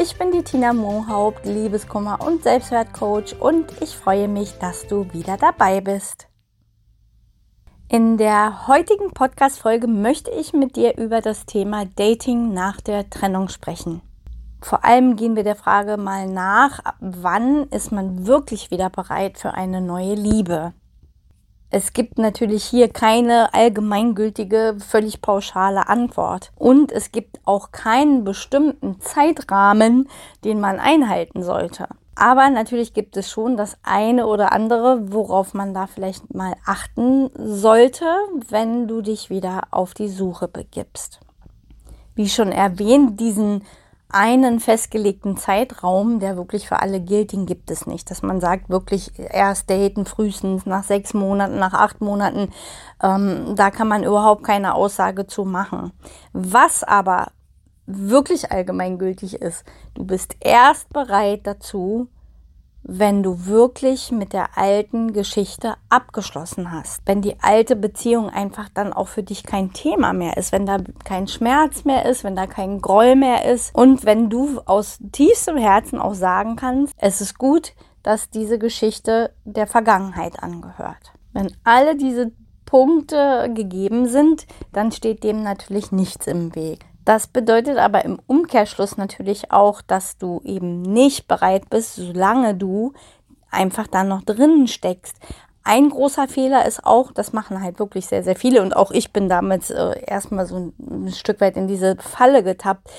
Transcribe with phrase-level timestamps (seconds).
[0.00, 5.36] Ich bin die Tina Mohaupt, Liebeskummer und Selbstwertcoach und ich freue mich, dass du wieder
[5.36, 6.28] dabei bist.
[7.88, 13.48] In der heutigen Podcast-Folge möchte ich mit dir über das Thema Dating nach der Trennung
[13.48, 14.00] sprechen.
[14.62, 19.54] Vor allem gehen wir der Frage mal nach, wann ist man wirklich wieder bereit für
[19.54, 20.74] eine neue Liebe?
[21.70, 26.50] Es gibt natürlich hier keine allgemeingültige, völlig pauschale Antwort.
[26.56, 30.08] Und es gibt auch keinen bestimmten Zeitrahmen,
[30.44, 31.88] den man einhalten sollte.
[32.14, 37.30] Aber natürlich gibt es schon das eine oder andere, worauf man da vielleicht mal achten
[37.36, 38.06] sollte,
[38.48, 41.20] wenn du dich wieder auf die Suche begibst.
[42.16, 43.62] Wie schon erwähnt, diesen
[44.10, 48.10] einen festgelegten Zeitraum, der wirklich für alle gilt, den gibt es nicht.
[48.10, 52.50] Dass man sagt, wirklich erst daten frühestens nach sechs Monaten, nach acht Monaten,
[53.02, 55.92] ähm, da kann man überhaupt keine Aussage zu machen.
[56.32, 57.28] Was aber
[57.86, 59.64] wirklich allgemeingültig ist,
[59.94, 62.08] du bist erst bereit dazu,
[62.90, 67.02] wenn du wirklich mit der alten Geschichte abgeschlossen hast.
[67.04, 70.78] Wenn die alte Beziehung einfach dann auch für dich kein Thema mehr ist, wenn da
[71.04, 75.58] kein Schmerz mehr ist, wenn da kein Groll mehr ist und wenn du aus tiefstem
[75.58, 81.12] Herzen auch sagen kannst, es ist gut, dass diese Geschichte der Vergangenheit angehört.
[81.34, 82.32] Wenn alle diese
[82.64, 86.86] Punkte gegeben sind, dann steht dem natürlich nichts im Weg.
[87.08, 92.92] Das bedeutet aber im Umkehrschluss natürlich auch, dass du eben nicht bereit bist, solange du
[93.50, 95.16] einfach da noch drinnen steckst.
[95.64, 99.10] Ein großer Fehler ist auch, das machen halt wirklich sehr, sehr viele und auch ich
[99.10, 102.90] bin damals äh, erstmal so ein, ein Stück weit in diese Falle getappt,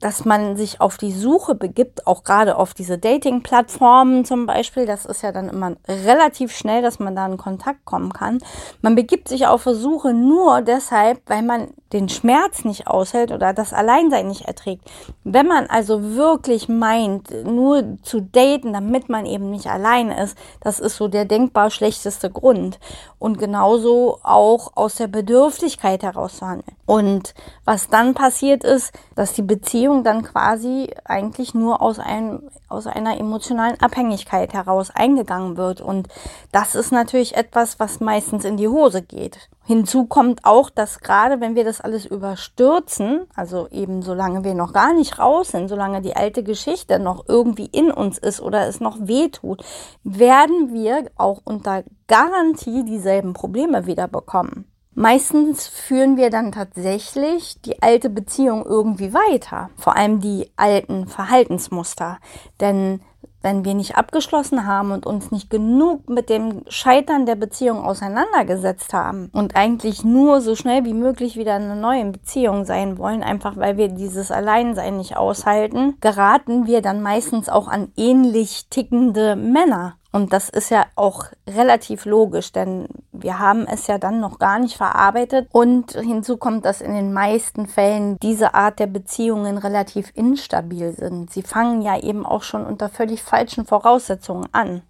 [0.00, 4.86] dass man sich auf die Suche begibt, auch gerade auf diese Dating-Plattformen zum Beispiel.
[4.86, 8.38] Das ist ja dann immer relativ schnell, dass man da in Kontakt kommen kann.
[8.82, 13.52] Man begibt sich auf die Suche nur deshalb, weil man den Schmerz nicht aushält oder
[13.52, 14.82] das Alleinsein nicht erträgt.
[15.22, 20.80] Wenn man also wirklich meint, nur zu daten, damit man eben nicht allein ist, das
[20.80, 22.80] ist so der denkbar schlechteste Grund.
[23.18, 26.76] Und genauso auch aus der Bedürftigkeit heraus zu handeln.
[26.86, 32.86] Und was dann passiert ist, dass die Beziehung dann quasi eigentlich nur aus einem, aus
[32.86, 35.80] einer emotionalen Abhängigkeit heraus eingegangen wird.
[35.80, 36.08] Und
[36.52, 39.48] das ist natürlich etwas, was meistens in die Hose geht.
[39.64, 44.72] Hinzu kommt auch, dass gerade wenn wir das alles überstürzen, also eben solange wir noch
[44.72, 48.80] gar nicht raus sind, solange die alte Geschichte noch irgendwie in uns ist oder es
[48.80, 49.64] noch weh tut,
[50.04, 54.66] werden wir auch unter Garantie dieselben Probleme wieder bekommen.
[54.98, 62.16] Meistens führen wir dann tatsächlich die alte Beziehung irgendwie weiter, vor allem die alten Verhaltensmuster.
[62.62, 63.02] Denn
[63.42, 68.94] wenn wir nicht abgeschlossen haben und uns nicht genug mit dem Scheitern der Beziehung auseinandergesetzt
[68.94, 73.22] haben und eigentlich nur so schnell wie möglich wieder in einer neuen Beziehung sein wollen,
[73.22, 79.36] einfach weil wir dieses Alleinsein nicht aushalten, geraten wir dann meistens auch an ähnlich tickende
[79.36, 79.96] Männer.
[80.16, 84.58] Und das ist ja auch relativ logisch, denn wir haben es ja dann noch gar
[84.58, 85.46] nicht verarbeitet.
[85.52, 91.30] Und hinzu kommt, dass in den meisten Fällen diese Art der Beziehungen relativ instabil sind.
[91.30, 94.80] Sie fangen ja eben auch schon unter völlig falschen Voraussetzungen an.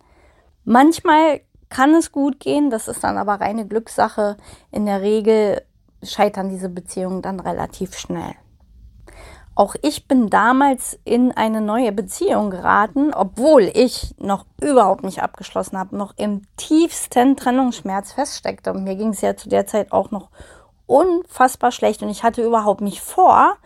[0.65, 4.37] Manchmal kann es gut gehen, das ist dann aber reine Glückssache.
[4.71, 5.61] In der Regel
[6.05, 8.37] scheitern diese Beziehungen dann relativ schnell.
[9.57, 15.79] Auch ich bin damals in eine neue Beziehung geraten, obwohl ich noch überhaupt nicht abgeschlossen
[15.79, 18.75] habe, noch im tiefsten Trennungsschmerz feststeckte.
[18.75, 20.29] Und mir ging es ja zu der Zeit auch noch
[20.85, 23.57] unfassbar schlecht und ich hatte überhaupt nicht vor,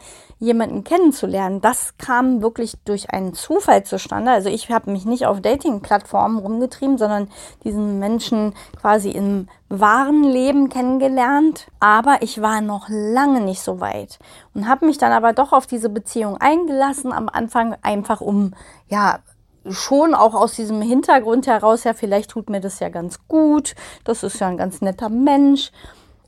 [0.40, 1.60] jemanden kennenzulernen.
[1.60, 4.30] Das kam wirklich durch einen Zufall zustande.
[4.30, 7.28] Also ich habe mich nicht auf Dating-Plattformen rumgetrieben, sondern
[7.62, 11.68] diesen Menschen quasi im wahren Leben kennengelernt.
[11.78, 14.18] Aber ich war noch lange nicht so weit
[14.54, 18.54] und habe mich dann aber doch auf diese Beziehung eingelassen am Anfang einfach um,
[18.88, 19.20] ja,
[19.68, 23.74] schon auch aus diesem Hintergrund heraus, ja, vielleicht tut mir das ja ganz gut.
[24.04, 25.70] Das ist ja ein ganz netter Mensch.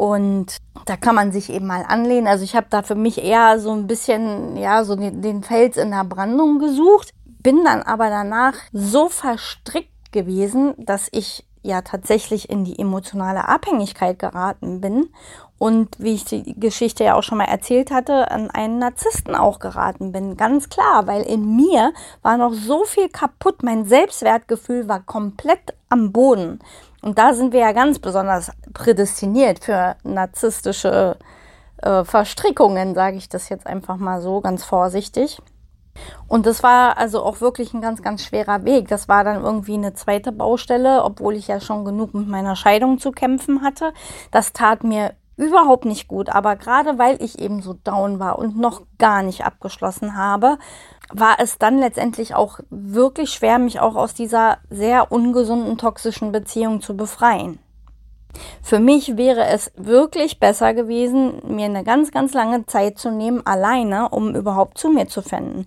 [0.02, 2.26] Und da kann man sich eben mal anlehnen.
[2.26, 5.92] Also ich habe da für mich eher so ein bisschen, ja, so den Fels in
[5.92, 12.64] der Brandung gesucht, bin dann aber danach so verstrickt gewesen, dass ich ja tatsächlich in
[12.64, 15.10] die emotionale Abhängigkeit geraten bin
[15.56, 19.60] und wie ich die Geschichte ja auch schon mal erzählt hatte, an einen Narzissten auch
[19.60, 20.36] geraten bin.
[20.36, 23.62] Ganz klar, weil in mir war noch so viel kaputt.
[23.62, 26.58] Mein Selbstwertgefühl war komplett am Boden.
[27.02, 31.18] Und da sind wir ja ganz besonders prädestiniert für narzisstische
[31.78, 35.42] äh, Verstrickungen, sage ich das jetzt einfach mal so ganz vorsichtig.
[36.26, 38.88] Und das war also auch wirklich ein ganz, ganz schwerer Weg.
[38.88, 42.98] Das war dann irgendwie eine zweite Baustelle, obwohl ich ja schon genug mit meiner Scheidung
[42.98, 43.92] zu kämpfen hatte.
[44.30, 46.30] Das tat mir überhaupt nicht gut.
[46.30, 50.58] Aber gerade weil ich eben so down war und noch gar nicht abgeschlossen habe,
[51.12, 56.80] war es dann letztendlich auch wirklich schwer, mich auch aus dieser sehr ungesunden, toxischen Beziehung
[56.80, 57.58] zu befreien.
[58.62, 63.46] Für mich wäre es wirklich besser gewesen, mir eine ganz, ganz lange Zeit zu nehmen,
[63.46, 65.66] alleine, um überhaupt zu mir zu finden.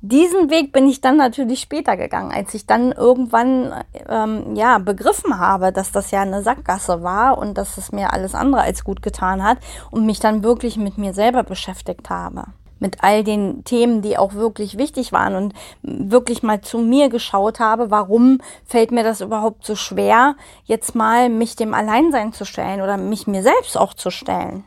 [0.00, 3.72] Diesen Weg bin ich dann natürlich später gegangen, als ich dann irgendwann
[4.08, 8.34] ähm, ja begriffen habe, dass das ja eine Sackgasse war und dass es mir alles
[8.34, 9.58] andere als gut getan hat
[9.90, 12.44] und mich dann wirklich mit mir selber beschäftigt habe
[12.84, 17.58] mit all den Themen, die auch wirklich wichtig waren und wirklich mal zu mir geschaut
[17.58, 22.82] habe, warum fällt mir das überhaupt so schwer, jetzt mal mich dem Alleinsein zu stellen
[22.82, 24.64] oder mich mir selbst auch zu stellen.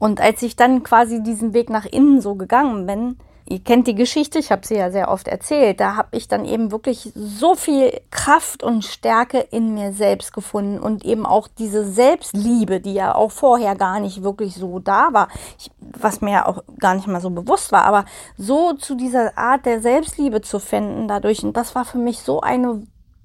[0.00, 3.94] Und als ich dann quasi diesen Weg nach innen so gegangen bin, Ihr kennt die
[3.94, 5.80] Geschichte, ich habe sie ja sehr oft erzählt.
[5.80, 10.78] Da habe ich dann eben wirklich so viel Kraft und Stärke in mir selbst gefunden
[10.78, 15.28] und eben auch diese Selbstliebe, die ja auch vorher gar nicht wirklich so da war,
[15.58, 18.04] ich, was mir ja auch gar nicht mal so bewusst war, aber
[18.36, 21.42] so zu dieser Art der Selbstliebe zu finden dadurch.
[21.42, 22.82] Und das war für mich so eine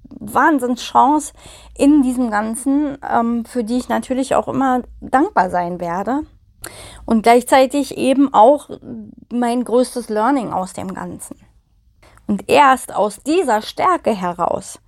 [0.10, 1.34] Wahnsinnschance
[1.78, 6.22] in diesem Ganzen, ähm, für die ich natürlich auch immer dankbar sein werde
[7.06, 8.70] und gleichzeitig eben auch
[9.32, 11.38] mein größtes Learning aus dem Ganzen.
[12.28, 14.80] Und erst aus dieser Stärke heraus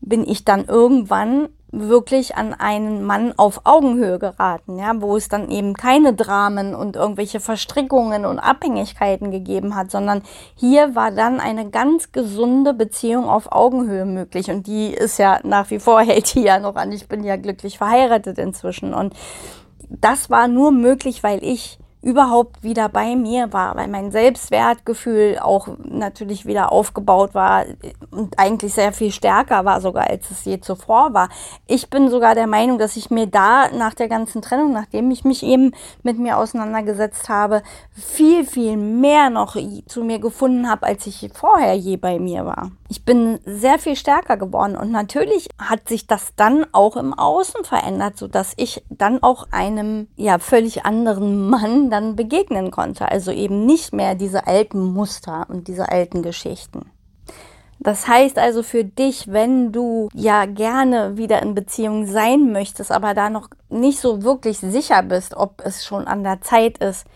[0.00, 5.50] bin ich dann irgendwann wirklich an einen Mann auf Augenhöhe geraten, ja, wo es dann
[5.50, 10.22] eben keine Dramen und irgendwelche Verstrickungen und Abhängigkeiten gegeben hat, sondern
[10.56, 15.70] hier war dann eine ganz gesunde Beziehung auf Augenhöhe möglich und die ist ja nach
[15.70, 16.90] wie vor hält die ja noch an.
[16.90, 19.14] Ich bin ja glücklich verheiratet inzwischen und
[19.90, 25.68] das war nur möglich, weil ich überhaupt wieder bei mir war, weil mein Selbstwertgefühl auch
[25.84, 27.66] natürlich wieder aufgebaut war
[28.10, 31.28] und eigentlich sehr viel stärker war sogar, als es je zuvor war.
[31.66, 35.24] Ich bin sogar der Meinung, dass ich mir da nach der ganzen Trennung, nachdem ich
[35.24, 35.72] mich eben
[36.02, 39.56] mit mir auseinandergesetzt habe, viel, viel mehr noch
[39.86, 42.70] zu mir gefunden habe, als ich vorher je bei mir war.
[42.92, 47.64] Ich bin sehr viel stärker geworden und natürlich hat sich das dann auch im Außen
[47.64, 53.08] verändert, so dass ich dann auch einem ja völlig anderen Mann dann begegnen konnte.
[53.08, 56.90] Also eben nicht mehr diese alten Muster und diese alten Geschichten.
[57.78, 63.14] Das heißt also für dich, wenn du ja gerne wieder in Beziehung sein möchtest, aber
[63.14, 67.06] da noch nicht so wirklich sicher bist, ob es schon an der Zeit ist,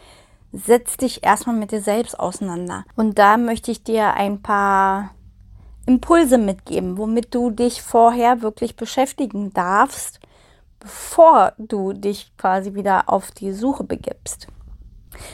[0.52, 2.84] setz dich erstmal mit dir selbst auseinander.
[2.94, 5.10] Und da möchte ich dir ein paar
[5.86, 10.20] Impulse mitgeben, womit du dich vorher wirklich beschäftigen darfst,
[10.80, 14.48] bevor du dich quasi wieder auf die Suche begibst.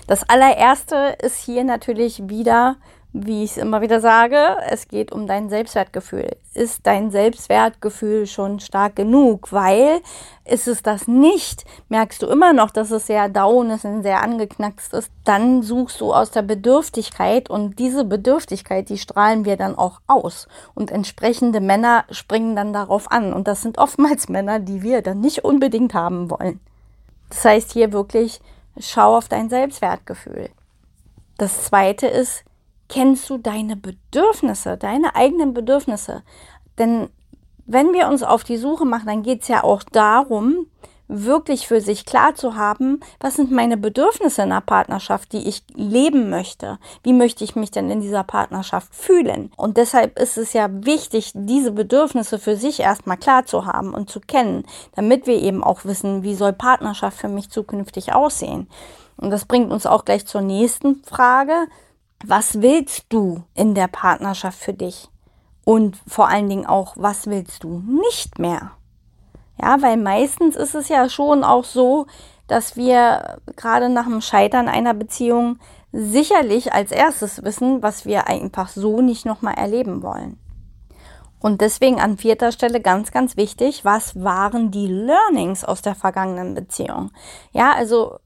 [0.06, 2.76] Das allererste ist hier natürlich wieder,
[3.12, 6.36] wie ich es immer wieder sage, es geht um dein Selbstwertgefühl.
[6.54, 9.52] Ist dein Selbstwertgefühl schon stark genug?
[9.52, 10.00] Weil
[10.44, 14.22] ist es das nicht, merkst du immer noch, dass es sehr down ist und sehr
[14.22, 19.76] angeknackst ist, dann suchst du aus der Bedürftigkeit und diese Bedürftigkeit, die strahlen wir dann
[19.76, 20.46] auch aus.
[20.74, 23.32] Und entsprechende Männer springen dann darauf an.
[23.32, 26.60] Und das sind oftmals Männer, die wir dann nicht unbedingt haben wollen.
[27.28, 28.40] Das heißt hier wirklich
[28.78, 30.48] Schau auf dein Selbstwertgefühl.
[31.36, 32.44] Das zweite ist,
[32.90, 36.22] kennst du deine Bedürfnisse, deine eigenen Bedürfnisse?
[36.78, 37.08] Denn
[37.66, 40.66] wenn wir uns auf die Suche machen, dann geht es ja auch darum,
[41.10, 45.64] wirklich für sich klar zu haben, was sind meine Bedürfnisse in einer Partnerschaft, die ich
[45.74, 46.78] leben möchte?
[47.02, 49.52] Wie möchte ich mich denn in dieser Partnerschaft fühlen?
[49.56, 54.08] Und deshalb ist es ja wichtig, diese Bedürfnisse für sich erstmal klar zu haben und
[54.08, 58.68] zu kennen, damit wir eben auch wissen, wie soll Partnerschaft für mich zukünftig aussehen.
[59.16, 61.66] Und das bringt uns auch gleich zur nächsten Frage.
[62.24, 65.08] Was willst du in der Partnerschaft für dich?
[65.64, 68.72] Und vor allen Dingen auch, was willst du nicht mehr?
[69.60, 72.06] Ja, weil meistens ist es ja schon auch so,
[72.46, 75.58] dass wir gerade nach dem Scheitern einer Beziehung
[75.92, 80.38] sicherlich als erstes wissen, was wir einfach so nicht nochmal erleben wollen.
[81.40, 86.54] Und deswegen an vierter Stelle ganz, ganz wichtig, was waren die Learnings aus der vergangenen
[86.54, 87.12] Beziehung?
[87.52, 88.18] Ja, also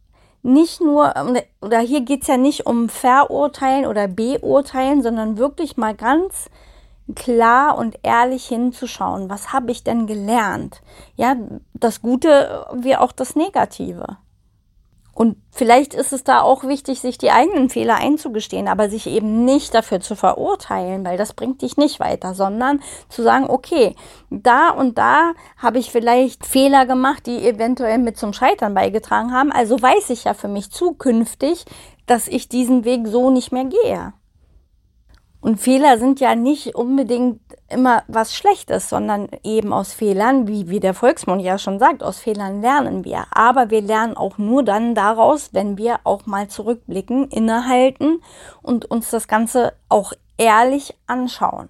[0.45, 1.15] nicht nur,
[1.63, 6.51] oder hier geht's ja nicht um Verurteilen oder Beurteilen, sondern wirklich mal ganz
[7.15, 10.83] klar und ehrlich hinzuschauen, was habe ich denn gelernt?
[11.17, 11.37] Ja,
[11.73, 14.19] das Gute wie auch das Negative.
[15.15, 19.45] Und vielleicht ist es da auch wichtig, sich die eigenen Fehler einzugestehen, aber sich eben
[19.45, 23.95] nicht dafür zu verurteilen, weil das bringt dich nicht weiter, sondern zu sagen, okay,
[24.31, 29.53] da und da habe ich vielleicht Fehler gemacht, die eventuell mit zum Scheitern beigetragen haben.
[29.53, 31.65] Also weiß ich ja für mich zukünftig,
[32.07, 34.13] dass ich diesen Weg so nicht mehr gehe.
[35.45, 40.81] Und Fehler sind ja nicht unbedingt immer was Schlechtes, sondern eben aus Fehlern, wie, wie
[40.81, 43.27] der Volksmund ja schon sagt, aus Fehlern lernen wir.
[43.31, 48.23] Aber wir lernen auch nur dann daraus, wenn wir auch mal zurückblicken, innehalten
[48.63, 51.69] und uns das Ganze auch ehrlich anschauen.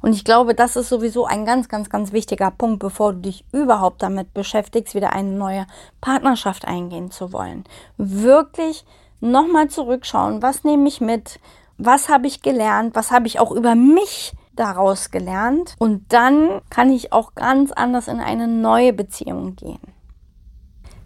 [0.00, 3.44] Und ich glaube, das ist sowieso ein ganz, ganz, ganz wichtiger Punkt, bevor du dich
[3.52, 5.66] überhaupt damit beschäftigst, wieder eine neue
[6.00, 7.64] Partnerschaft eingehen zu wollen.
[7.98, 8.86] Wirklich
[9.20, 11.38] nochmal zurückschauen, was nehme ich mit,
[11.78, 15.74] was habe ich gelernt, was habe ich auch über mich daraus gelernt.
[15.78, 19.80] Und dann kann ich auch ganz anders in eine neue Beziehung gehen.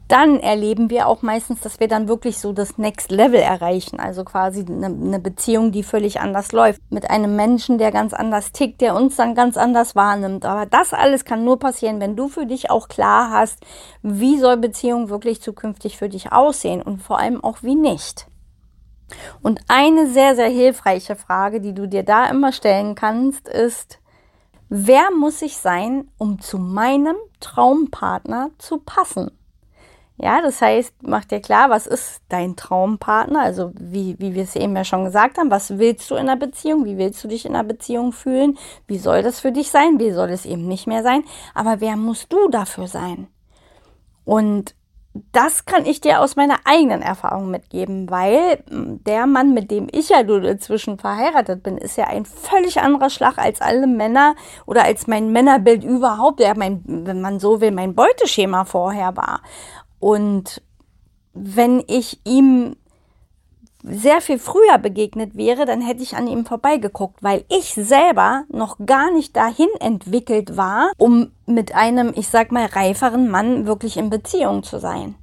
[0.09, 4.01] Dann erleben wir auch meistens, dass wir dann wirklich so das Next Level erreichen.
[4.01, 6.81] Also quasi eine, eine Beziehung, die völlig anders läuft.
[6.89, 10.47] Mit einem Menschen, der ganz anders tickt, der uns dann ganz anders wahrnimmt.
[10.47, 13.59] Aber das alles kann nur passieren, wenn du für dich auch klar hast,
[14.03, 18.28] wie soll Beziehung wirklich zukünftig für dich aussehen und vor allem auch wie nicht.
[19.43, 23.99] Und eine sehr, sehr hilfreiche Frage, die du dir da immer stellen kannst, ist,
[24.69, 29.31] wer muss ich sein, um zu meinem Traumpartner zu passen?
[30.21, 33.41] Ja, das heißt, mach dir klar, was ist dein Traumpartner?
[33.41, 36.35] Also, wie, wie wir es eben ja schon gesagt haben, was willst du in einer
[36.37, 36.85] Beziehung?
[36.85, 38.59] Wie willst du dich in einer Beziehung fühlen?
[38.89, 40.01] Wie soll das für dich sein?
[40.01, 41.23] Wie soll es eben nicht mehr sein?
[41.55, 43.29] Aber wer musst du dafür sein?
[44.25, 44.75] Und
[45.33, 49.89] das kann ich dir aus meiner eigenen Erfahrung mitgeben, weil hm, der Mann, mit dem
[49.91, 54.35] ich ja inzwischen verheiratet bin, ist ja ein völlig anderer Schlag als alle Männer
[54.67, 59.41] oder als mein Männerbild überhaupt, der mein, wenn man so will, mein Beuteschema vorher war.
[60.01, 60.63] Und
[61.35, 62.77] wenn ich ihm
[63.91, 68.77] sehr viel früher begegnet wäre, dann hätte ich an ihm vorbeigeguckt, weil ich selber noch
[68.85, 74.11] gar nicht dahin entwickelt war, um mit einem, ich sag mal, reiferen Mann wirklich in
[74.11, 75.15] Beziehung zu sein.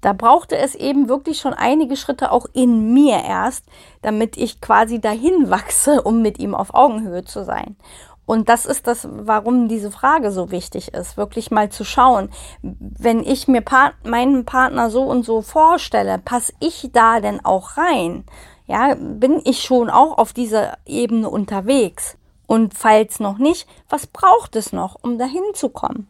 [0.00, 3.64] Da brauchte es eben wirklich schon einige Schritte auch in mir erst,
[4.00, 7.76] damit ich quasi dahin wachse, um mit ihm auf Augenhöhe zu sein.
[8.28, 12.28] Und das ist das, warum diese Frage so wichtig ist, wirklich mal zu schauen,
[12.60, 17.78] wenn ich mir Part meinen Partner so und so vorstelle, passe ich da denn auch
[17.78, 18.24] rein?
[18.66, 22.18] Ja, bin ich schon auch auf dieser Ebene unterwegs?
[22.46, 26.06] Und falls noch nicht, was braucht es noch, um dahin zu kommen?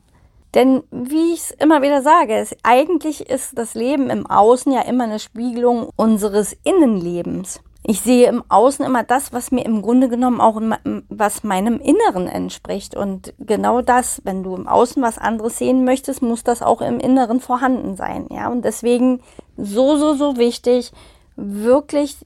[0.54, 4.80] Denn wie ich es immer wieder sage, es, eigentlich ist das Leben im Außen ja
[4.80, 10.08] immer eine Spiegelung unseres Innenlebens ich sehe im Außen immer das, was mir im Grunde
[10.08, 10.60] genommen auch
[11.08, 12.96] was meinem Inneren entspricht.
[12.96, 17.00] Und genau das, wenn du im Außen was anderes sehen möchtest, muss das auch im
[17.00, 18.26] Inneren vorhanden sein.
[18.30, 19.20] Ja, und deswegen
[19.56, 20.92] so, so, so wichtig,
[21.36, 22.16] wirklich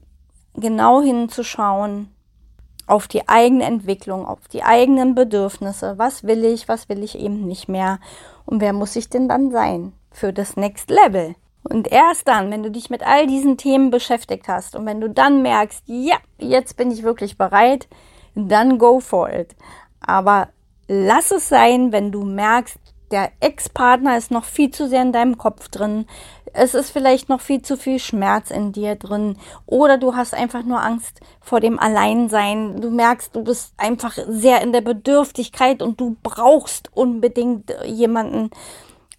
[0.55, 2.09] genau hinzuschauen
[2.87, 5.97] auf die eigene Entwicklung, auf die eigenen Bedürfnisse.
[5.97, 7.99] Was will ich, was will ich eben nicht mehr?
[8.45, 11.35] Und wer muss ich denn dann sein für das Next Level?
[11.63, 15.09] Und erst dann, wenn du dich mit all diesen Themen beschäftigt hast und wenn du
[15.09, 17.87] dann merkst, ja, jetzt bin ich wirklich bereit,
[18.35, 19.55] dann go for it.
[20.01, 20.49] Aber
[20.87, 22.77] lass es sein, wenn du merkst,
[23.11, 26.07] der Ex-Partner ist noch viel zu sehr in deinem Kopf drin.
[26.51, 29.37] Es ist vielleicht noch viel zu viel Schmerz in dir drin.
[29.67, 32.81] Oder du hast einfach nur Angst vor dem Alleinsein.
[32.81, 38.49] Du merkst, du bist einfach sehr in der Bedürftigkeit und du brauchst unbedingt jemanden,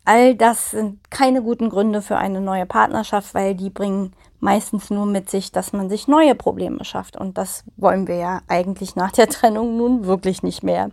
[0.04, 5.06] All das sind keine guten Gründe für eine neue Partnerschaft, weil die bringen meistens nur
[5.06, 7.16] mit sich, dass man sich neue Probleme schafft.
[7.16, 10.90] Und das wollen wir ja eigentlich nach der Trennung nun wirklich nicht mehr.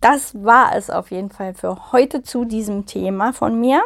[0.00, 3.82] Das war es auf jeden Fall für heute zu diesem Thema von mir.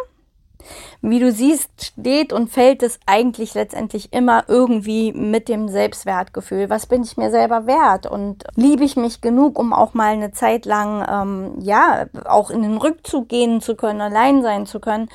[1.01, 6.71] Wie du siehst, steht und fällt es eigentlich letztendlich immer irgendwie mit dem Selbstwertgefühl.
[6.71, 8.07] Was bin ich mir selber wert?
[8.07, 12.63] Und liebe ich mich genug, um auch mal eine Zeit lang, ähm, ja, auch in
[12.63, 15.09] den Rückzug gehen zu können, allein sein zu können?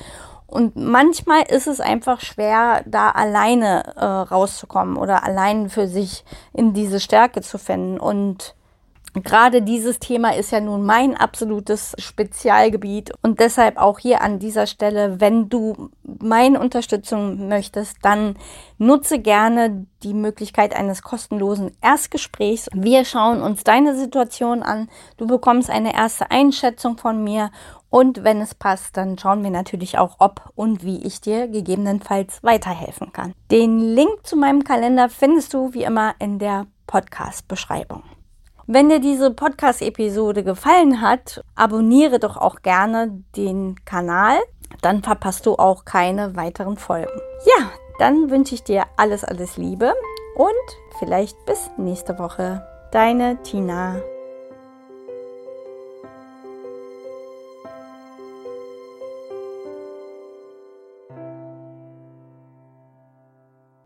[0.46, 6.74] Und manchmal ist es einfach schwer, da alleine äh, rauszukommen oder allein für sich in
[6.74, 7.98] diese Stärke zu finden.
[7.98, 8.54] Und
[9.14, 14.66] Gerade dieses Thema ist ja nun mein absolutes Spezialgebiet und deshalb auch hier an dieser
[14.66, 18.36] Stelle, wenn du meine Unterstützung möchtest, dann
[18.78, 22.68] nutze gerne die Möglichkeit eines kostenlosen Erstgesprächs.
[22.72, 24.88] Wir schauen uns deine Situation an,
[25.18, 27.50] du bekommst eine erste Einschätzung von mir
[27.90, 32.42] und wenn es passt, dann schauen wir natürlich auch, ob und wie ich dir gegebenenfalls
[32.42, 33.34] weiterhelfen kann.
[33.50, 38.02] Den Link zu meinem Kalender findest du wie immer in der Podcast-Beschreibung.
[38.74, 44.38] Wenn dir diese Podcast-Episode gefallen hat, abonniere doch auch gerne den Kanal.
[44.80, 47.20] Dann verpasst du auch keine weiteren Folgen.
[47.44, 49.92] Ja, dann wünsche ich dir alles, alles Liebe
[50.36, 52.66] und vielleicht bis nächste Woche.
[52.92, 54.00] Deine Tina.